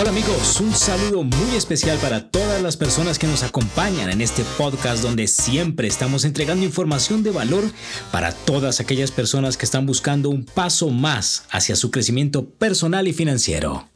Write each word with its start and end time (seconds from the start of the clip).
Hola 0.00 0.12
amigos, 0.12 0.58
un 0.62 0.72
saludo 0.72 1.24
muy 1.24 1.56
especial 1.56 1.98
para 1.98 2.30
todas 2.30 2.62
las 2.62 2.78
personas 2.78 3.18
que 3.18 3.26
nos 3.26 3.42
acompañan 3.42 4.08
en 4.08 4.22
este 4.22 4.44
podcast 4.56 5.02
donde 5.02 5.26
siempre 5.26 5.88
estamos 5.88 6.24
entregando 6.24 6.64
información 6.64 7.22
de 7.22 7.30
valor 7.30 7.64
para 8.10 8.32
todas 8.32 8.80
aquellas 8.80 9.10
personas 9.10 9.58
que 9.58 9.66
están 9.66 9.84
buscando 9.84 10.30
un 10.30 10.46
paso 10.46 10.88
más 10.88 11.44
hacia 11.50 11.76
su 11.76 11.90
crecimiento 11.90 12.48
personal 12.48 13.08
y 13.08 13.12
financiero. 13.12 13.90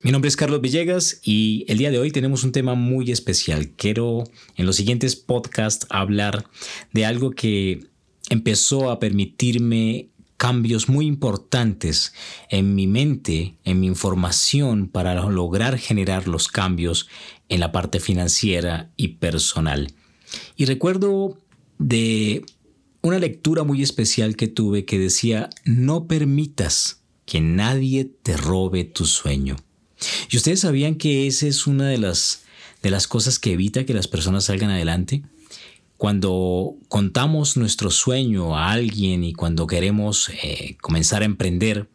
Mi 0.00 0.12
nombre 0.12 0.30
es 0.30 0.36
Carlos 0.36 0.62
Villegas 0.62 1.20
y 1.22 1.66
el 1.68 1.76
día 1.76 1.90
de 1.90 1.98
hoy 1.98 2.10
tenemos 2.10 2.42
un 2.42 2.52
tema 2.52 2.74
muy 2.74 3.10
especial. 3.10 3.68
Quiero 3.76 4.24
en 4.56 4.64
los 4.64 4.76
siguientes 4.76 5.14
podcasts 5.14 5.86
hablar 5.90 6.46
de 6.94 7.04
algo 7.04 7.32
que 7.32 7.86
empezó 8.30 8.90
a 8.90 8.98
permitirme 8.98 10.08
cambios 10.40 10.88
muy 10.88 11.04
importantes 11.04 12.14
en 12.48 12.74
mi 12.74 12.86
mente, 12.86 13.56
en 13.64 13.78
mi 13.78 13.86
información 13.86 14.88
para 14.88 15.14
lograr 15.28 15.76
generar 15.76 16.26
los 16.28 16.48
cambios 16.48 17.08
en 17.50 17.60
la 17.60 17.72
parte 17.72 18.00
financiera 18.00 18.90
y 18.96 19.08
personal. 19.08 19.92
Y 20.56 20.64
recuerdo 20.64 21.36
de 21.78 22.46
una 23.02 23.18
lectura 23.18 23.64
muy 23.64 23.82
especial 23.82 24.34
que 24.34 24.48
tuve 24.48 24.86
que 24.86 24.98
decía, 24.98 25.50
no 25.66 26.06
permitas 26.06 27.02
que 27.26 27.42
nadie 27.42 28.06
te 28.06 28.38
robe 28.38 28.84
tu 28.84 29.04
sueño. 29.04 29.56
Y 30.30 30.38
ustedes 30.38 30.60
sabían 30.60 30.94
que 30.94 31.26
esa 31.26 31.48
es 31.48 31.66
una 31.66 31.86
de 31.86 31.98
las, 31.98 32.44
de 32.82 32.88
las 32.88 33.06
cosas 33.06 33.38
que 33.38 33.52
evita 33.52 33.84
que 33.84 33.92
las 33.92 34.08
personas 34.08 34.44
salgan 34.44 34.70
adelante. 34.70 35.22
Cuando 36.00 36.78
contamos 36.88 37.58
nuestro 37.58 37.90
sueño 37.90 38.56
a 38.56 38.72
alguien 38.72 39.22
y 39.22 39.34
cuando 39.34 39.66
queremos 39.66 40.30
eh, 40.30 40.78
comenzar 40.80 41.20
a 41.20 41.26
emprender, 41.26 41.90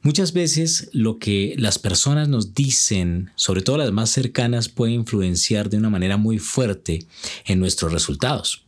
muchas 0.00 0.32
veces 0.32 0.88
lo 0.94 1.18
que 1.18 1.54
las 1.58 1.78
personas 1.78 2.30
nos 2.30 2.54
dicen, 2.54 3.32
sobre 3.34 3.60
todo 3.60 3.76
las 3.76 3.92
más 3.92 4.08
cercanas, 4.08 4.70
puede 4.70 4.92
influenciar 4.92 5.68
de 5.68 5.76
una 5.76 5.90
manera 5.90 6.16
muy 6.16 6.38
fuerte 6.38 7.04
en 7.44 7.60
nuestros 7.60 7.92
resultados. 7.92 8.64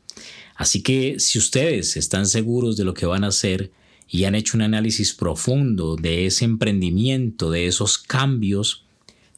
Así 0.54 0.82
que 0.82 1.18
si 1.18 1.38
ustedes 1.38 1.96
están 1.96 2.26
seguros 2.26 2.76
de 2.76 2.84
lo 2.84 2.92
que 2.92 3.06
van 3.06 3.24
a 3.24 3.28
hacer 3.28 3.72
y 4.06 4.24
han 4.24 4.34
hecho 4.34 4.58
un 4.58 4.60
análisis 4.60 5.14
profundo 5.14 5.96
de 5.96 6.26
ese 6.26 6.44
emprendimiento, 6.44 7.50
de 7.50 7.68
esos 7.68 7.96
cambios, 7.96 8.84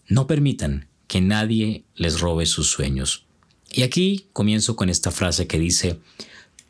no 0.09 0.27
permitan 0.27 0.89
que 1.07 1.21
nadie 1.21 1.85
les 1.95 2.19
robe 2.19 2.47
sus 2.47 2.69
sueños. 2.69 3.30
Y 3.73 3.83
aquí 3.83 4.27
comienzo 4.33 4.77
con 4.77 4.91
esta 4.91 5.11
frase 5.11 5.47
que 5.47 5.59
dice, 5.59 6.01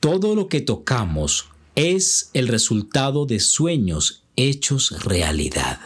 todo 0.01 0.35
lo 0.35 0.49
que 0.49 0.61
tocamos 0.61 1.47
es 1.75 2.31
el 2.35 2.49
resultado 2.49 3.27
de 3.27 3.41
sueños 3.41 4.25
hechos 4.37 5.05
realidad. 5.05 5.79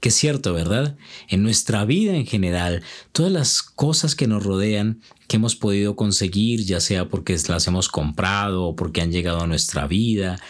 Que 0.00 0.10
es 0.10 0.14
cierto, 0.14 0.52
¿verdad? 0.52 0.96
En 1.28 1.42
nuestra 1.42 1.84
vida 1.84 2.14
en 2.14 2.26
general, 2.26 2.82
todas 3.12 3.32
las 3.32 3.62
cosas 3.62 4.14
que 4.14 4.28
nos 4.28 4.44
rodean, 4.44 5.00
que 5.26 5.36
hemos 5.36 5.56
podido 5.56 5.96
conseguir, 5.96 6.64
ya 6.64 6.80
sea 6.80 7.08
porque 7.08 7.36
las 7.48 7.66
hemos 7.66 7.88
comprado 7.88 8.64
o 8.64 8.76
porque 8.76 9.00
han 9.00 9.10
llegado 9.10 9.40
a 9.40 9.46
nuestra 9.46 9.86
vida, 9.86 10.40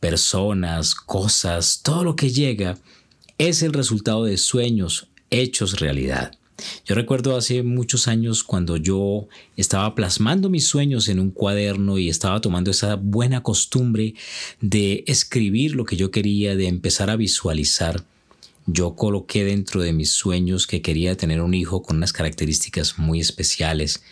personas, 0.00 0.94
cosas, 0.94 1.80
todo 1.82 2.02
lo 2.02 2.16
que 2.16 2.30
llega, 2.30 2.78
es 3.38 3.62
el 3.62 3.72
resultado 3.72 4.24
de 4.24 4.36
sueños 4.36 5.08
hechos 5.30 5.80
realidad. 5.80 6.32
Yo 6.84 6.94
recuerdo 6.94 7.36
hace 7.36 7.62
muchos 7.62 8.08
años 8.08 8.44
cuando 8.44 8.76
yo 8.76 9.28
estaba 9.56 9.94
plasmando 9.94 10.50
mis 10.50 10.66
sueños 10.66 11.08
en 11.08 11.20
un 11.20 11.30
cuaderno 11.30 11.98
y 11.98 12.08
estaba 12.08 12.40
tomando 12.40 12.70
esa 12.70 12.96
buena 12.96 13.42
costumbre 13.42 14.14
de 14.60 15.04
escribir 15.06 15.74
lo 15.74 15.84
que 15.84 15.96
yo 15.96 16.10
quería, 16.10 16.56
de 16.56 16.66
empezar 16.66 17.10
a 17.10 17.16
visualizar. 17.16 18.04
Yo 18.66 18.94
coloqué 18.96 19.44
dentro 19.44 19.82
de 19.82 19.92
mis 19.92 20.10
sueños 20.10 20.66
que 20.66 20.82
quería 20.82 21.16
tener 21.16 21.42
un 21.42 21.54
hijo 21.54 21.82
con 21.82 21.98
unas 21.98 22.12
características 22.12 22.98
muy 22.98 23.20
especiales 23.20 24.02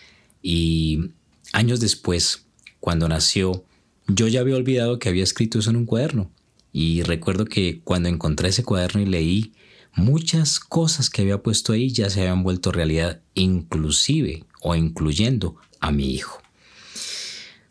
y 0.42 1.10
años 1.52 1.80
después, 1.80 2.44
cuando 2.80 3.08
nació, 3.08 3.64
yo 4.08 4.28
ya 4.28 4.40
había 4.40 4.56
olvidado 4.56 4.98
que 4.98 5.08
había 5.08 5.22
escrito 5.22 5.58
eso 5.60 5.70
en 5.70 5.76
un 5.76 5.86
cuaderno. 5.86 6.30
Y 6.72 7.02
recuerdo 7.02 7.44
que 7.44 7.80
cuando 7.84 8.08
encontré 8.08 8.48
ese 8.48 8.64
cuaderno 8.64 9.00
y 9.00 9.06
leí 9.06 9.52
muchas 9.94 10.60
cosas 10.60 11.10
que 11.10 11.22
había 11.22 11.42
puesto 11.42 11.72
ahí 11.72 11.91
ya 11.91 12.10
se 12.10 12.20
habían 12.20 12.42
vuelto 12.42 12.72
realidad, 12.72 13.20
inclusive 13.34 14.44
o 14.60 14.75
incluyendo 14.75 15.56
a 15.80 15.92
mi 15.92 16.12
hijo. 16.12 16.41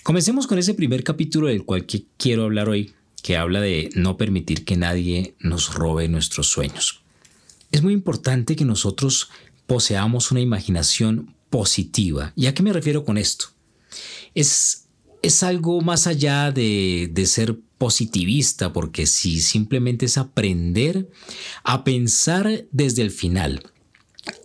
Comencemos 0.03 0.47
con 0.47 0.57
ese 0.57 0.73
primer 0.73 1.03
capítulo 1.03 1.47
del 1.47 1.63
cual 1.63 1.85
quiero 2.17 2.43
hablar 2.43 2.69
hoy, 2.69 2.93
que 3.21 3.37
habla 3.37 3.61
de 3.61 3.89
no 3.93 4.17
permitir 4.17 4.65
que 4.65 4.75
nadie 4.75 5.35
nos 5.39 5.73
robe 5.73 6.07
nuestros 6.07 6.47
sueños. 6.47 7.03
Es 7.71 7.83
muy 7.83 7.93
importante 7.93 8.55
que 8.55 8.65
nosotros 8.65 9.29
poseamos 9.67 10.31
una 10.31 10.41
imaginación 10.41 11.35
positiva. 11.49 12.33
¿Y 12.35 12.47
a 12.47 12.53
qué 12.53 12.63
me 12.63 12.73
refiero 12.73 13.05
con 13.05 13.17
esto? 13.17 13.45
Es, 14.33 14.80
es 15.21 15.43
algo 15.43 15.81
más 15.81 16.07
allá 16.07 16.51
de, 16.51 17.09
de 17.11 17.25
ser 17.25 17.59
positivista, 17.77 18.73
porque 18.73 19.07
si 19.07 19.41
simplemente 19.41 20.05
es 20.05 20.19
aprender 20.19 21.09
a 21.63 21.83
pensar 21.83 22.67
desde 22.71 23.01
el 23.01 23.09
final, 23.09 23.63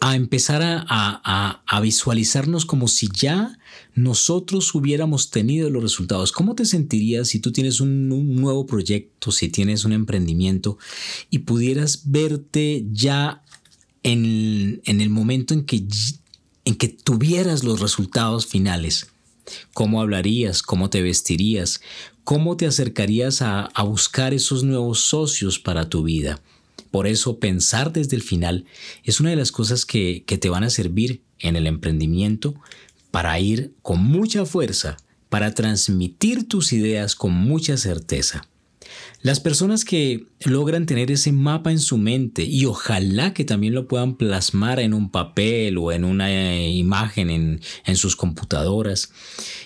a 0.00 0.16
empezar 0.16 0.62
a, 0.64 1.80
visualizarnos 1.82 2.64
como 2.64 2.88
si 2.88 3.08
ya 3.12 3.58
nosotros 3.94 4.74
hubiéramos 4.74 5.30
tenido 5.30 5.68
los 5.68 5.82
resultados. 5.82 6.32
¿Cómo 6.32 6.54
te 6.54 6.64
sentirías 6.64 7.28
si 7.28 7.40
tú 7.40 7.52
tienes 7.52 7.80
un, 7.80 8.08
nuevo 8.08 8.66
proyecto, 8.66 9.30
si 9.32 9.48
tienes 9.50 9.84
un 9.84 9.92
emprendimiento 9.92 10.78
y 11.30 11.40
pudieras 11.40 12.10
verte 12.10 12.86
ya 12.90 13.42
en, 14.02 14.80
en 14.84 15.00
el 15.00 15.10
momento 15.10 15.52
en 15.52 15.64
que, 15.64 15.86
en 16.64 16.74
que 16.76 16.88
tuvieras 16.88 17.64
los 17.64 17.80
resultados 17.80 18.46
finales? 18.46 19.08
¿Cómo 19.72 20.00
hablarías? 20.00 20.62
¿Cómo 20.62 20.90
te 20.90 21.02
vestirías? 21.02 21.80
¿Cómo 22.24 22.56
te 22.56 22.66
acercarías 22.66 23.42
a, 23.42 23.70
buscar 23.84 24.34
esos 24.34 24.64
nuevos 24.64 25.00
socios 25.00 25.58
para 25.58 25.88
tu 25.88 26.02
vida? 26.02 26.40
Por 26.90 27.06
eso 27.06 27.38
pensar 27.38 27.92
desde 27.92 28.16
el 28.16 28.22
final 28.22 28.64
es 29.04 29.20
una 29.20 29.30
de 29.30 29.36
las 29.36 29.52
cosas 29.52 29.84
que, 29.84 30.24
que 30.26 30.38
te 30.38 30.48
van 30.48 30.64
a 30.64 30.70
servir 30.70 31.22
en 31.38 31.56
el 31.56 31.66
emprendimiento 31.66 32.54
para 33.10 33.38
ir 33.38 33.72
con 33.82 34.02
mucha 34.02 34.44
fuerza, 34.44 34.96
para 35.28 35.54
transmitir 35.54 36.48
tus 36.48 36.72
ideas 36.72 37.14
con 37.14 37.32
mucha 37.32 37.76
certeza. 37.76 38.46
Las 39.22 39.40
personas 39.40 39.84
que 39.84 40.26
logran 40.44 40.86
tener 40.86 41.10
ese 41.10 41.32
mapa 41.32 41.72
en 41.72 41.80
su 41.80 41.98
mente 41.98 42.44
y 42.44 42.64
ojalá 42.66 43.34
que 43.34 43.44
también 43.44 43.74
lo 43.74 43.88
puedan 43.88 44.16
plasmar 44.16 44.78
en 44.78 44.94
un 44.94 45.10
papel 45.10 45.78
o 45.78 45.90
en 45.90 46.04
una 46.04 46.30
eh, 46.30 46.70
imagen 46.70 47.30
en, 47.30 47.60
en, 47.84 47.96
sus 47.96 48.14
computadoras 48.14 49.10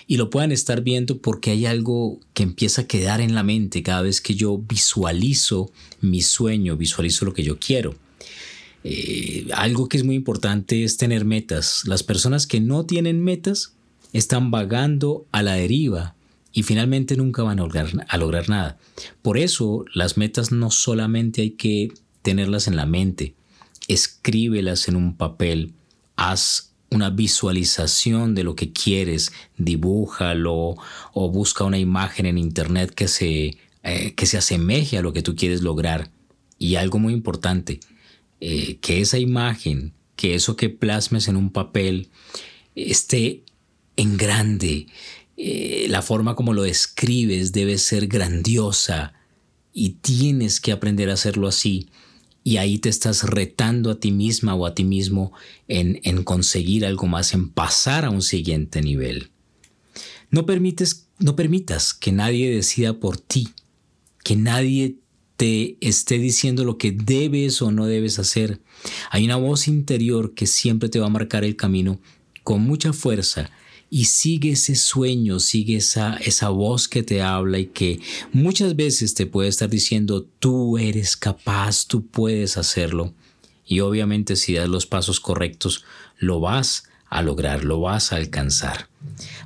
y 0.07 0.17
lo 0.17 0.29
puedan 0.29 0.51
estar 0.51 0.81
viendo 0.81 1.19
porque 1.19 1.51
hay 1.51 1.65
algo 1.65 2.19
que 2.33 2.43
empieza 2.43 2.81
a 2.81 2.87
quedar 2.87 3.21
en 3.21 3.35
la 3.35 3.43
mente 3.43 3.83
cada 3.83 4.01
vez 4.01 4.21
que 4.21 4.35
yo 4.35 4.57
visualizo 4.57 5.71
mi 5.99 6.21
sueño, 6.21 6.75
visualizo 6.75 7.25
lo 7.25 7.33
que 7.33 7.43
yo 7.43 7.59
quiero. 7.59 7.95
Eh, 8.83 9.47
algo 9.53 9.87
que 9.87 9.97
es 9.97 10.03
muy 10.03 10.15
importante 10.15 10.83
es 10.83 10.97
tener 10.97 11.25
metas. 11.25 11.83
Las 11.85 12.03
personas 12.03 12.47
que 12.47 12.59
no 12.59 12.85
tienen 12.85 13.23
metas 13.23 13.73
están 14.13 14.49
vagando 14.49 15.25
a 15.31 15.43
la 15.43 15.53
deriva 15.53 16.15
y 16.53 16.63
finalmente 16.63 17.15
nunca 17.15 17.43
van 17.43 17.59
a 17.59 17.63
lograr, 17.63 17.89
a 18.07 18.17
lograr 18.17 18.49
nada. 18.49 18.77
Por 19.21 19.37
eso 19.37 19.85
las 19.93 20.17
metas 20.17 20.51
no 20.51 20.71
solamente 20.71 21.41
hay 21.41 21.51
que 21.51 21.93
tenerlas 22.21 22.67
en 22.67 22.75
la 22.75 22.85
mente, 22.85 23.35
escríbelas 23.87 24.87
en 24.87 24.95
un 24.95 25.15
papel, 25.15 25.73
haz 26.15 26.71
una 26.91 27.09
visualización 27.09 28.35
de 28.35 28.43
lo 28.43 28.55
que 28.55 28.73
quieres, 28.73 29.31
dibújalo 29.57 30.75
o 31.13 31.31
busca 31.31 31.63
una 31.63 31.79
imagen 31.79 32.25
en 32.25 32.37
internet 32.37 32.93
que 32.93 33.07
se, 33.07 33.57
eh, 33.83 34.13
que 34.15 34.25
se 34.25 34.37
asemeje 34.37 34.97
a 34.97 35.01
lo 35.01 35.13
que 35.13 35.21
tú 35.21 35.35
quieres 35.35 35.61
lograr. 35.61 36.11
Y 36.59 36.75
algo 36.75 36.99
muy 36.99 37.13
importante, 37.13 37.79
eh, 38.41 38.77
que 38.81 38.99
esa 38.99 39.17
imagen, 39.17 39.93
que 40.15 40.35
eso 40.35 40.57
que 40.57 40.69
plasmes 40.69 41.27
en 41.27 41.37
un 41.37 41.49
papel 41.49 42.09
esté 42.75 43.43
en 43.95 44.17
grande, 44.17 44.87
eh, 45.43 45.87
la 45.89 46.03
forma 46.03 46.35
como 46.35 46.53
lo 46.53 46.61
describes 46.61 47.51
debe 47.51 47.79
ser 47.79 48.05
grandiosa 48.05 49.13
y 49.73 49.93
tienes 50.01 50.59
que 50.59 50.71
aprender 50.71 51.09
a 51.09 51.13
hacerlo 51.13 51.47
así. 51.47 51.89
Y 52.43 52.57
ahí 52.57 52.77
te 52.77 52.89
estás 52.89 53.23
retando 53.23 53.89
a 53.89 53.99
ti 53.99 54.11
misma 54.11 54.53
o 54.53 54.67
a 54.67 54.75
ti 54.75 54.83
mismo 54.83 55.33
en, 55.67 55.99
en 56.03 56.23
conseguir 56.23 56.85
algo 56.85 57.07
más, 57.07 57.33
en 57.33 57.49
pasar 57.49 58.05
a 58.05 58.11
un 58.11 58.21
siguiente 58.21 58.83
nivel. 58.83 59.31
No, 60.29 60.45
permites, 60.45 61.07
no 61.17 61.35
permitas 61.35 61.95
que 61.95 62.11
nadie 62.11 62.53
decida 62.53 62.99
por 62.99 63.17
ti, 63.17 63.49
que 64.23 64.35
nadie 64.35 64.97
te 65.37 65.75
esté 65.81 66.19
diciendo 66.19 66.65
lo 66.65 66.77
que 66.77 66.91
debes 66.91 67.63
o 67.63 67.71
no 67.71 67.87
debes 67.87 68.19
hacer. 68.19 68.61
Hay 69.09 69.25
una 69.25 69.37
voz 69.37 69.67
interior 69.67 70.35
que 70.35 70.45
siempre 70.45 70.87
te 70.87 70.99
va 70.99 71.07
a 71.07 71.09
marcar 71.09 71.43
el 71.43 71.55
camino 71.55 71.99
con 72.43 72.61
mucha 72.61 72.93
fuerza 72.93 73.49
y 73.93 74.05
sigue 74.05 74.51
ese 74.51 74.75
sueño, 74.75 75.41
sigue 75.41 75.75
esa, 75.75 76.15
esa 76.15 76.47
voz 76.47 76.87
que 76.87 77.03
te 77.03 77.21
habla 77.21 77.59
y 77.59 77.65
que 77.65 77.99
muchas 78.31 78.77
veces 78.77 79.13
te 79.13 79.25
puede 79.25 79.49
estar 79.49 79.69
diciendo, 79.69 80.25
tú 80.39 80.77
eres 80.77 81.17
capaz, 81.17 81.85
tú 81.85 82.07
puedes 82.07 82.57
hacerlo. 82.57 83.13
y 83.67 83.81
obviamente 83.81 84.35
si 84.37 84.53
das 84.53 84.67
los 84.67 84.85
pasos 84.85 85.19
correctos 85.19 85.83
lo 86.17 86.39
vas 86.39 86.85
a 87.09 87.21
lograr, 87.21 87.65
lo 87.65 87.81
vas 87.81 88.11
a 88.11 88.15
alcanzar. 88.15 88.87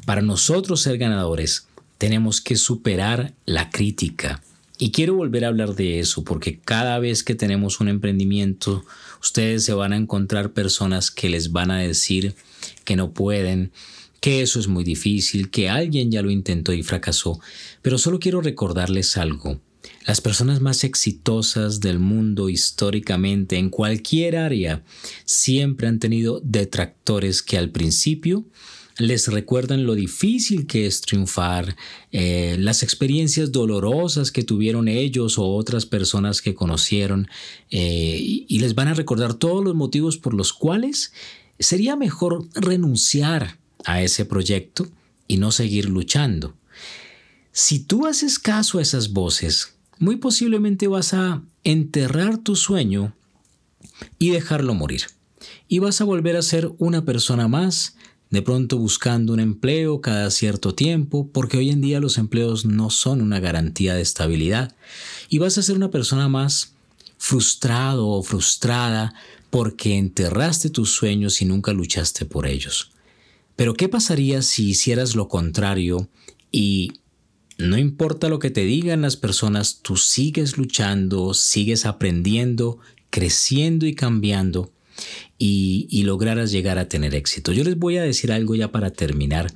Para 0.05 0.21
nosotros 0.21 0.81
ser 0.81 0.99
ganadores 0.99 1.67
tenemos 1.97 2.39
que 2.39 2.55
superar 2.55 3.33
la 3.45 3.71
crítica. 3.71 4.43
Y 4.77 4.91
quiero 4.91 5.15
volver 5.15 5.45
a 5.45 5.47
hablar 5.47 5.73
de 5.73 5.99
eso 5.99 6.23
porque 6.23 6.59
cada 6.59 6.99
vez 6.99 7.23
que 7.23 7.33
tenemos 7.33 7.79
un 7.79 7.87
emprendimiento, 7.87 8.85
ustedes 9.21 9.65
se 9.65 9.73
van 9.73 9.93
a 9.93 9.97
encontrar 9.97 10.53
personas 10.53 11.09
que 11.09 11.29
les 11.29 11.51
van 11.51 11.71
a 11.71 11.79
decir 11.79 12.35
que 12.83 12.95
no 12.95 13.11
pueden, 13.11 13.71
que 14.19 14.41
eso 14.41 14.59
es 14.59 14.67
muy 14.67 14.83
difícil, 14.83 15.49
que 15.49 15.69
alguien 15.69 16.11
ya 16.11 16.21
lo 16.21 16.31
intentó 16.31 16.73
y 16.73 16.83
fracasó. 16.83 17.39
Pero 17.81 17.97
solo 17.97 18.19
quiero 18.19 18.41
recordarles 18.41 19.17
algo. 19.17 19.59
Las 20.05 20.21
personas 20.21 20.61
más 20.61 20.83
exitosas 20.83 21.79
del 21.79 21.99
mundo 21.99 22.49
históricamente 22.49 23.57
en 23.57 23.69
cualquier 23.69 24.37
área 24.37 24.83
siempre 25.25 25.87
han 25.87 25.99
tenido 25.99 26.41
detractores 26.43 27.41
que 27.41 27.57
al 27.57 27.71
principio 27.71 28.45
les 28.97 29.27
recuerdan 29.27 29.85
lo 29.85 29.95
difícil 29.95 30.67
que 30.67 30.85
es 30.85 31.01
triunfar, 31.01 31.75
eh, 32.11 32.55
las 32.59 32.81
experiencias 32.81 33.51
dolorosas 33.51 34.31
que 34.31 34.43
tuvieron 34.43 34.87
ellos 34.87 35.37
o 35.37 35.45
otras 35.47 35.85
personas 35.85 36.41
que 36.41 36.55
conocieron 36.55 37.27
eh, 37.71 38.17
y 38.21 38.59
les 38.59 38.73
van 38.73 38.87
a 38.87 38.93
recordar 38.93 39.33
todos 39.33 39.63
los 39.63 39.75
motivos 39.75 40.17
por 40.17 40.33
los 40.33 40.53
cuales 40.53 41.11
sería 41.59 41.95
mejor 41.95 42.47
renunciar 42.53 43.59
a 43.85 44.01
ese 44.01 44.25
proyecto 44.25 44.87
y 45.27 45.37
no 45.37 45.51
seguir 45.51 45.89
luchando. 45.89 46.55
Si 47.51 47.79
tú 47.79 48.05
haces 48.05 48.37
caso 48.37 48.79
a 48.79 48.81
esas 48.81 49.13
voces, 49.13 49.75
muy 49.97 50.17
posiblemente 50.17 50.87
vas 50.87 51.13
a 51.13 51.41
enterrar 51.63 52.37
tu 52.37 52.55
sueño 52.55 53.15
y 54.19 54.31
dejarlo 54.31 54.73
morir. 54.73 55.03
Y 55.67 55.79
vas 55.79 56.01
a 56.01 56.05
volver 56.05 56.35
a 56.35 56.41
ser 56.41 56.71
una 56.77 57.05
persona 57.05 57.47
más, 57.47 57.95
de 58.29 58.41
pronto 58.41 58.77
buscando 58.77 59.33
un 59.33 59.39
empleo 59.39 60.01
cada 60.01 60.29
cierto 60.31 60.75
tiempo, 60.75 61.29
porque 61.31 61.57
hoy 61.57 61.69
en 61.69 61.81
día 61.81 61.99
los 61.99 62.17
empleos 62.17 62.65
no 62.65 62.89
son 62.89 63.21
una 63.21 63.39
garantía 63.39 63.95
de 63.95 64.01
estabilidad. 64.01 64.75
Y 65.29 65.37
vas 65.37 65.57
a 65.57 65.61
ser 65.61 65.75
una 65.75 65.91
persona 65.91 66.27
más 66.27 66.73
frustrado 67.17 68.07
o 68.09 68.21
frustrada 68.21 69.13
porque 69.49 69.97
enterraste 69.97 70.69
tus 70.69 70.91
sueños 70.91 71.41
y 71.41 71.45
nunca 71.45 71.71
luchaste 71.71 72.25
por 72.25 72.45
ellos. 72.45 72.91
Pero 73.55 73.73
¿qué 73.73 73.89
pasaría 73.89 74.41
si 74.41 74.69
hicieras 74.69 75.15
lo 75.15 75.27
contrario 75.27 76.09
y 76.51 76.91
no 77.57 77.77
importa 77.77 78.27
lo 78.27 78.39
que 78.39 78.51
te 78.51 78.65
digan 78.65 79.01
las 79.01 79.15
personas, 79.15 79.79
tú 79.81 79.95
sigues 79.95 80.57
luchando, 80.57 81.33
sigues 81.33 81.85
aprendiendo, 81.85 82.79
creciendo 83.09 83.85
y 83.85 83.95
cambiando 83.95 84.74
y, 85.37 85.87
y, 85.89 86.03
lograras 86.03 86.51
llegar 86.51 86.77
a 86.77 86.87
tener 86.87 87.13
éxito. 87.13 87.51
Yo 87.51 87.63
les 87.63 87.77
voy 87.77 87.97
a 87.97 88.03
decir 88.03 88.31
algo 88.31 88.55
ya 88.55 88.71
para 88.71 88.91
terminar. 88.91 89.53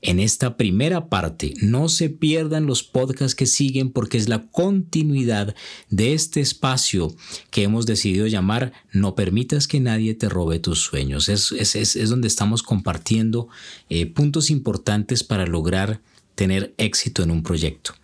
En 0.00 0.20
esta 0.20 0.56
primera 0.56 1.08
parte, 1.08 1.54
no 1.60 1.88
se 1.88 2.10
pierdan 2.10 2.66
los 2.66 2.82
podcasts 2.82 3.34
que 3.34 3.46
siguen 3.46 3.90
porque 3.90 4.18
es 4.18 4.28
la 4.28 4.46
continuidad 4.46 5.54
de 5.90 6.12
este 6.12 6.40
espacio 6.40 7.14
que 7.50 7.64
hemos 7.64 7.86
decidido 7.86 8.26
llamar 8.26 8.72
No 8.92 9.14
permitas 9.14 9.66
que 9.66 9.80
nadie 9.80 10.14
te 10.14 10.28
robe 10.28 10.58
tus 10.58 10.80
sueños. 10.80 11.28
Es, 11.28 11.52
es, 11.52 11.74
es, 11.74 12.08
donde 12.08 12.28
estamos 12.28 12.62
compartiendo 12.62 13.48
eh, 13.88 14.06
puntos 14.06 14.50
importantes 14.50 15.24
para 15.24 15.46
lograr 15.46 16.00
tener 16.34 16.74
éxito 16.78 17.22
en 17.22 17.30
un 17.30 17.42
proyecto. 17.42 17.94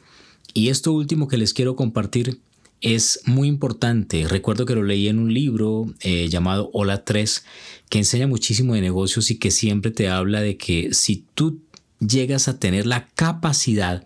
Y 0.55 0.69
esto 0.69 0.93
último 0.93 1.29
que 1.29 1.39
les 1.39 1.55
quiero 1.55 1.77
compartir 1.77 2.41
es 2.83 3.21
muy 3.25 3.49
importante. 3.49 4.27
Recuerdo 4.29 4.67
que 4.67 4.75
lo 4.75 4.83
leí 4.83 5.09
en 5.09 5.19
un 5.19 5.33
libro 5.33 5.87
eh, 6.01 6.29
llamado 6.29 6.71
Hola 6.73 7.05
3, 7.05 7.45
que 7.89 7.99
enseña 7.99 8.27
muchísimo 8.27 8.75
de 8.75 8.81
negocios 8.81 9.31
y 9.31 9.39
que 9.39 9.51
siempre 9.51 9.91
te 9.91 10.09
habla 10.09 10.41
de 10.41 10.57
que 10.57 10.93
si 10.93 11.25
tú 11.35 11.63
llegas 12.01 12.49
a 12.49 12.59
tener 12.59 12.87
la 12.87 13.09
capacidad 13.15 14.05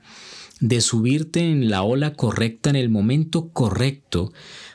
de 0.60 0.80
subirte 0.80 1.40
en 1.40 1.70
la 1.70 1.82
ola 1.82 2.14
correcta 2.14 2.70
en 2.70 2.76
el 2.76 2.88
momento 2.88 3.48
correcto, 3.48 4.32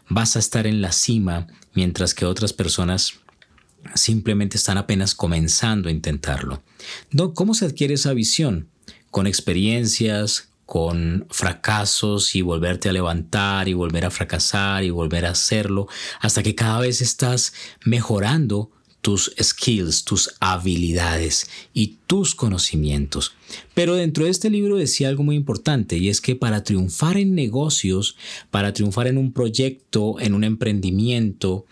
vas 0.10 0.36
a 0.36 0.40
estar 0.40 0.68
en 0.68 0.82
la 0.82 0.92
cima, 0.92 1.48
mientras 1.74 2.14
que 2.14 2.26
otras 2.26 2.54
personas 2.54 3.14
simplemente 3.96 4.58
están 4.58 4.78
apenas 4.78 5.16
comenzando 5.16 5.90
a 5.90 5.92
intentarlo. 5.92 6.62
¿Cómo 7.34 7.54
se 7.54 7.66
adquiere 7.66 7.96
esa 7.96 8.14
visión? 8.14 8.68
con 9.12 9.28
experiencias, 9.28 10.50
con 10.72 11.28
fracasos 11.30 12.34
y 12.34 12.42
volverte 12.42 12.88
a 12.88 12.94
levantar 12.94 13.68
y 13.68 13.74
volver 13.74 14.06
a 14.06 14.10
fracasar 14.10 14.86
y 14.86 14.90
volver 14.90 15.26
a 15.26 15.32
hacerlo, 15.32 15.90
hasta 16.22 16.44
que 16.44 16.56
cada 16.56 16.80
vez 16.80 17.02
estás 17.02 17.52
mejorando 17.84 18.72
tus 19.02 19.34
skills, 19.38 20.06
tus 20.06 20.34
habilidades 20.40 21.50
y 21.74 21.98
tus 22.08 22.36
conocimientos. 22.36 23.34
Pero 23.74 23.96
dentro 23.96 24.24
de 24.24 24.30
este 24.32 24.50
libro 24.50 24.78
decía 24.78 25.10
algo 25.10 25.24
muy 25.24 25.36
importante 25.36 25.98
y 25.98 26.08
es 26.08 26.22
que 26.22 26.38
para 26.38 26.64
triunfar 26.64 27.18
en 27.18 27.36
negocios, 27.36 28.16
para 28.50 28.72
triunfar 28.72 29.08
en 29.08 29.18
un 29.18 29.34
proyecto, 29.34 30.22
en 30.22 30.34
un 30.34 30.46
emprendimiento, 30.46 31.66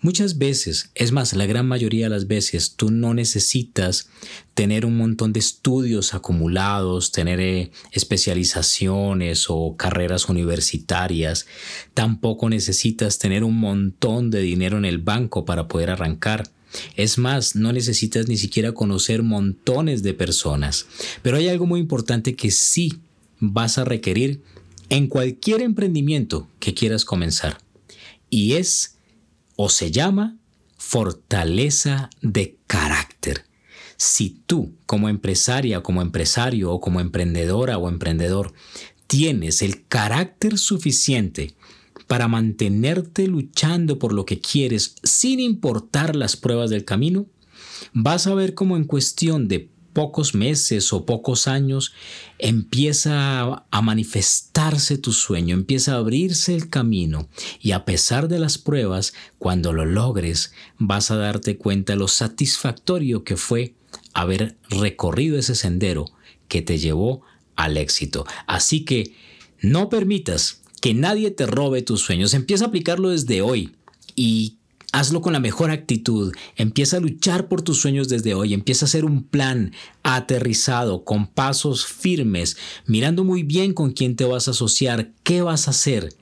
Muchas 0.00 0.38
veces, 0.38 0.90
es 0.94 1.12
más, 1.12 1.32
la 1.32 1.46
gran 1.46 1.66
mayoría 1.66 2.06
de 2.06 2.10
las 2.10 2.26
veces, 2.26 2.74
tú 2.76 2.90
no 2.90 3.14
necesitas 3.14 4.08
tener 4.54 4.86
un 4.86 4.96
montón 4.96 5.32
de 5.32 5.40
estudios 5.40 6.14
acumulados, 6.14 7.12
tener 7.12 7.40
eh, 7.40 7.70
especializaciones 7.92 9.46
o 9.48 9.76
carreras 9.76 10.28
universitarias. 10.28 11.46
Tampoco 11.94 12.48
necesitas 12.48 13.18
tener 13.18 13.44
un 13.44 13.58
montón 13.58 14.30
de 14.30 14.40
dinero 14.40 14.78
en 14.78 14.84
el 14.84 14.98
banco 14.98 15.44
para 15.44 15.68
poder 15.68 15.90
arrancar. 15.90 16.50
Es 16.96 17.18
más, 17.18 17.56
no 17.56 17.72
necesitas 17.72 18.28
ni 18.28 18.36
siquiera 18.36 18.72
conocer 18.72 19.22
montones 19.22 20.02
de 20.02 20.14
personas. 20.14 20.86
Pero 21.22 21.36
hay 21.36 21.48
algo 21.48 21.66
muy 21.66 21.80
importante 21.80 22.36
que 22.36 22.50
sí 22.50 23.00
vas 23.40 23.78
a 23.78 23.84
requerir 23.84 24.42
en 24.90 25.06
cualquier 25.06 25.62
emprendimiento 25.62 26.48
que 26.60 26.74
quieras 26.74 27.04
comenzar. 27.04 27.58
Y 28.30 28.54
es 28.54 28.97
o 29.60 29.68
se 29.68 29.90
llama 29.90 30.38
fortaleza 30.76 32.10
de 32.22 32.58
carácter. 32.68 33.44
Si 33.96 34.40
tú 34.46 34.76
como 34.86 35.08
empresaria, 35.08 35.82
como 35.82 36.00
empresario 36.00 36.70
o 36.70 36.80
como 36.80 37.00
emprendedora 37.00 37.76
o 37.76 37.88
emprendedor 37.88 38.52
tienes 39.08 39.60
el 39.62 39.84
carácter 39.88 40.58
suficiente 40.58 41.56
para 42.06 42.28
mantenerte 42.28 43.26
luchando 43.26 43.98
por 43.98 44.12
lo 44.12 44.24
que 44.24 44.38
quieres 44.40 44.94
sin 45.02 45.40
importar 45.40 46.14
las 46.14 46.36
pruebas 46.36 46.70
del 46.70 46.84
camino, 46.84 47.26
vas 47.92 48.28
a 48.28 48.34
ver 48.34 48.54
cómo 48.54 48.76
en 48.76 48.84
cuestión 48.84 49.48
de 49.48 49.70
pocos 49.98 50.32
meses 50.32 50.92
o 50.92 51.04
pocos 51.04 51.48
años 51.48 51.92
empieza 52.38 53.64
a 53.68 53.82
manifestarse 53.82 54.96
tu 54.96 55.12
sueño, 55.12 55.56
empieza 55.56 55.94
a 55.94 55.96
abrirse 55.96 56.54
el 56.54 56.70
camino 56.70 57.28
y 57.60 57.72
a 57.72 57.84
pesar 57.84 58.28
de 58.28 58.38
las 58.38 58.58
pruebas, 58.58 59.12
cuando 59.38 59.72
lo 59.72 59.84
logres, 59.84 60.52
vas 60.78 61.10
a 61.10 61.16
darte 61.16 61.56
cuenta 61.56 61.96
lo 61.96 62.06
satisfactorio 62.06 63.24
que 63.24 63.36
fue 63.36 63.74
haber 64.14 64.56
recorrido 64.70 65.36
ese 65.36 65.56
sendero 65.56 66.04
que 66.46 66.62
te 66.62 66.78
llevó 66.78 67.22
al 67.56 67.76
éxito. 67.76 68.24
Así 68.46 68.84
que 68.84 69.16
no 69.60 69.88
permitas 69.88 70.62
que 70.80 70.94
nadie 70.94 71.32
te 71.32 71.44
robe 71.44 71.82
tus 71.82 72.02
sueños. 72.02 72.34
Empieza 72.34 72.66
a 72.66 72.68
aplicarlo 72.68 73.10
desde 73.10 73.42
hoy 73.42 73.74
y 74.14 74.57
Hazlo 74.98 75.20
con 75.20 75.32
la 75.32 75.38
mejor 75.38 75.70
actitud. 75.70 76.34
Empieza 76.56 76.96
a 76.96 77.00
luchar 77.00 77.46
por 77.46 77.62
tus 77.62 77.80
sueños 77.80 78.08
desde 78.08 78.34
hoy. 78.34 78.52
Empieza 78.52 78.84
a 78.84 78.88
hacer 78.88 79.04
un 79.04 79.22
plan 79.22 79.72
aterrizado, 80.02 81.04
con 81.04 81.28
pasos 81.28 81.86
firmes, 81.86 82.56
mirando 82.84 83.22
muy 83.22 83.44
bien 83.44 83.74
con 83.74 83.92
quién 83.92 84.16
te 84.16 84.24
vas 84.24 84.48
a 84.48 84.50
asociar, 84.50 85.12
qué 85.22 85.40
vas 85.40 85.68
a 85.68 85.70
hacer. 85.70 86.16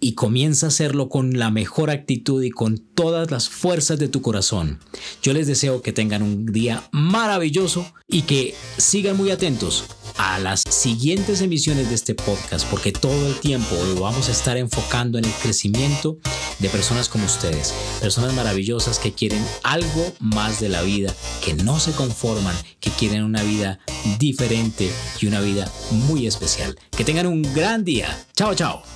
Y 0.00 0.14
comienza 0.14 0.66
a 0.66 0.70
hacerlo 0.70 1.08
con 1.08 1.38
la 1.38 1.52
mejor 1.52 1.88
actitud 1.88 2.42
y 2.42 2.50
con 2.50 2.78
todas 2.78 3.30
las 3.30 3.48
fuerzas 3.48 4.00
de 4.00 4.08
tu 4.08 4.22
corazón. 4.22 4.80
Yo 5.22 5.32
les 5.32 5.46
deseo 5.46 5.80
que 5.80 5.92
tengan 5.92 6.22
un 6.24 6.46
día 6.46 6.82
maravilloso 6.90 7.86
y 8.08 8.22
que 8.22 8.56
sigan 8.76 9.16
muy 9.16 9.30
atentos 9.30 9.84
a 10.18 10.40
las 10.40 10.64
siguientes 10.68 11.42
emisiones 11.42 11.90
de 11.90 11.94
este 11.94 12.16
podcast 12.16 12.66
porque 12.70 12.90
todo 12.90 13.28
el 13.28 13.36
tiempo 13.36 13.76
lo 13.94 14.00
vamos 14.00 14.28
a 14.28 14.32
estar 14.32 14.56
enfocando 14.56 15.16
en 15.16 15.26
el 15.26 15.32
crecimiento 15.42 16.18
de 16.58 16.68
personas 16.68 17.08
como 17.08 17.26
ustedes, 17.26 17.74
personas 18.00 18.34
maravillosas 18.34 18.98
que 18.98 19.12
quieren 19.12 19.44
algo 19.62 20.12
más 20.20 20.60
de 20.60 20.68
la 20.68 20.82
vida, 20.82 21.14
que 21.44 21.54
no 21.54 21.78
se 21.80 21.92
conforman, 21.92 22.56
que 22.80 22.90
quieren 22.90 23.24
una 23.24 23.42
vida 23.42 23.78
diferente 24.18 24.90
y 25.20 25.26
una 25.26 25.40
vida 25.40 25.70
muy 25.90 26.26
especial. 26.26 26.78
Que 26.96 27.04
tengan 27.04 27.26
un 27.26 27.42
gran 27.54 27.84
día. 27.84 28.24
Chao, 28.34 28.54
chao. 28.54 28.95